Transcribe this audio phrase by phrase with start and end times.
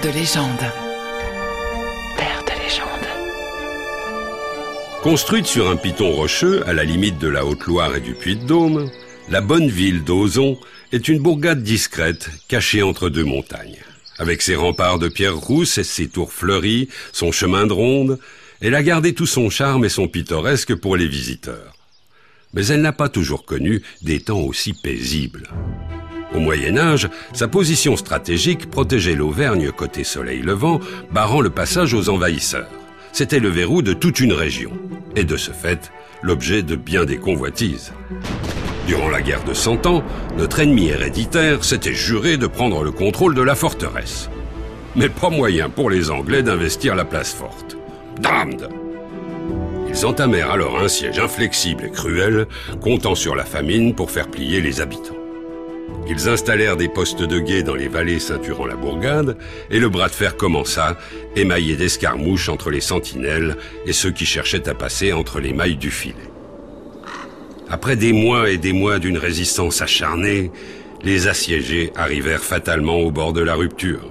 [0.00, 0.58] Terre de légende.
[2.16, 3.08] Terre de légende.
[5.02, 8.90] Construite sur un piton rocheux à la limite de la Haute-Loire et du Puy-de-Dôme,
[9.28, 10.58] la bonne ville d'Ozon
[10.92, 13.80] est une bourgade discrète cachée entre deux montagnes.
[14.18, 18.18] Avec ses remparts de pierre rousse et ses tours fleuries, son chemin de ronde,
[18.62, 21.74] elle a gardé tout son charme et son pittoresque pour les visiteurs.
[22.54, 25.50] Mais elle n'a pas toujours connu des temps aussi paisibles.
[26.34, 32.08] Au Moyen Âge, sa position stratégique protégeait l'Auvergne côté soleil levant, barrant le passage aux
[32.08, 32.70] envahisseurs.
[33.12, 34.70] C'était le verrou de toute une région,
[35.16, 35.90] et de ce fait,
[36.22, 37.92] l'objet de bien des convoitises.
[38.86, 40.04] Durant la guerre de Cent Ans,
[40.38, 44.30] notre ennemi héréditaire s'était juré de prendre le contrôle de la forteresse.
[44.96, 47.76] Mais pas moyen pour les Anglais d'investir la place forte.
[48.20, 48.68] Damned
[49.88, 52.46] Ils entamèrent alors un siège inflexible et cruel,
[52.80, 55.19] comptant sur la famine pour faire plier les habitants.
[56.08, 59.36] Ils installèrent des postes de guet dans les vallées ceinturant la bourgade,
[59.70, 60.98] et le bras de fer commença,
[61.36, 63.56] émaillé d'escarmouches entre les sentinelles
[63.86, 66.16] et ceux qui cherchaient à passer entre les mailles du filet.
[67.68, 70.50] Après des mois et des mois d'une résistance acharnée,
[71.04, 74.10] les assiégés arrivèrent fatalement au bord de la rupture.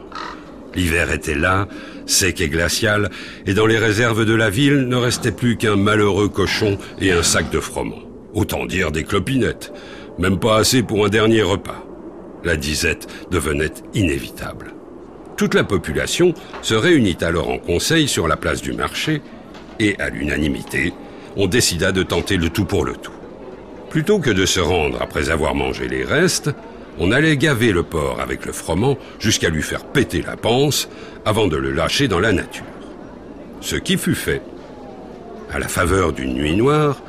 [0.73, 1.67] L'hiver était là,
[2.05, 3.09] sec et glacial,
[3.45, 7.23] et dans les réserves de la ville ne restait plus qu'un malheureux cochon et un
[7.23, 8.03] sac de froment.
[8.33, 9.73] Autant dire des clopinettes,
[10.19, 11.83] même pas assez pour un dernier repas.
[12.43, 14.73] La disette devenait inévitable.
[15.37, 19.21] Toute la population se réunit alors en conseil sur la place du marché,
[19.79, 20.93] et à l'unanimité,
[21.37, 23.13] on décida de tenter le tout pour le tout.
[23.89, 26.51] Plutôt que de se rendre après avoir mangé les restes,
[26.99, 30.89] on allait gaver le porc avec le froment jusqu'à lui faire péter la panse
[31.25, 32.65] avant de le lâcher dans la nature.
[33.61, 34.41] Ce qui fut fait.
[35.51, 37.01] À la faveur d'une nuit noire,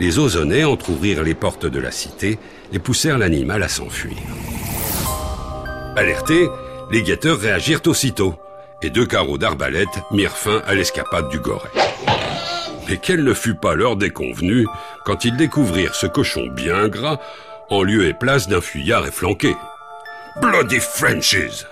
[0.00, 2.38] les Ozonais entr'ouvrirent les portes de la cité
[2.72, 4.16] et poussèrent l'animal à s'enfuir.
[5.96, 6.48] Alertés,
[6.90, 8.34] les guetteurs réagirent aussitôt,
[8.82, 11.70] et deux carreaux d'arbalète mirent fin à l'escapade du Goret.
[12.88, 14.66] Mais quelle ne fut pas l'heure déconvenue
[15.04, 17.18] quand ils découvrirent ce cochon bien gras
[17.70, 19.54] en lieu et place d'un fuyard efflanqué.
[20.40, 21.66] Bloody Frenches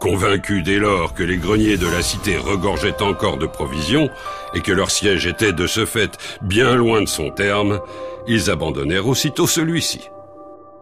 [0.00, 4.08] Convaincus dès lors que les greniers de la cité regorgeaient encore de provisions
[4.54, 7.80] et que leur siège était de ce fait bien loin de son terme,
[8.28, 10.00] ils abandonnèrent aussitôt celui-ci.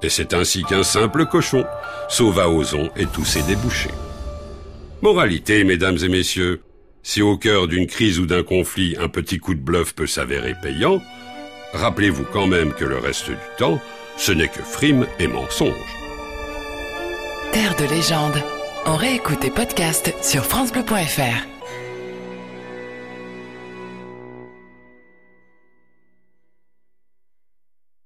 [0.03, 1.65] Et c'est ainsi qu'un simple cochon
[2.09, 3.91] sauva Ozon et tous ses débouchés.
[5.01, 6.63] Moralité, mesdames et messieurs,
[7.03, 10.55] si au cœur d'une crise ou d'un conflit un petit coup de bluff peut s'avérer
[10.63, 11.01] payant,
[11.73, 13.81] rappelez-vous quand même que le reste du temps,
[14.19, 15.73] ce n'est que frime et mensonge.
[17.53, 18.43] Terre de légende.
[18.89, 21.56] On réécoute tes podcasts sur FranceBleu.fr.